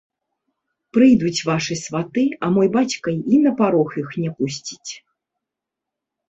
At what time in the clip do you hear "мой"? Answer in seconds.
2.55-2.67